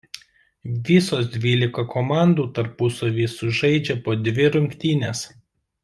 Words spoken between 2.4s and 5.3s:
tarpusavyje sužaidžia po dvi rungtynes.